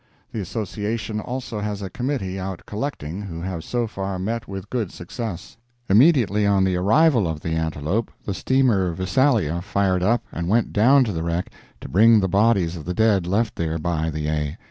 [0.31, 4.91] The Association also has a committee out collecting, who have so far met with good
[4.91, 5.57] success.
[5.89, 11.03] Immediately on the arrival of the Antelope, the steamer Visalia fired up and went down
[11.03, 11.51] to the wreck
[11.81, 14.57] to bring the bodies of the dead left there by the A.